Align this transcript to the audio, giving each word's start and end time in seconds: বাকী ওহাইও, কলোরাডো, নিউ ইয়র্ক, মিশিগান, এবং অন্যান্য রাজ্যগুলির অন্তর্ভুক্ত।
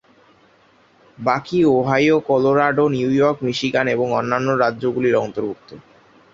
বাকী 1.17 1.59
ওহাইও, 1.65 2.17
কলোরাডো, 2.19 2.85
নিউ 2.89 3.09
ইয়র্ক, 3.11 3.37
মিশিগান, 3.43 3.85
এবং 3.87 4.07
অন্যান্য 4.13 4.47
রাজ্যগুলির 4.55 5.15
অন্তর্ভুক্ত। 5.15 5.69